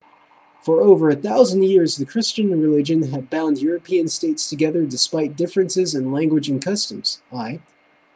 [0.63, 5.93] for over a thousand years the christian religion had bound european states together despite differences
[5.93, 7.61] in language and customs i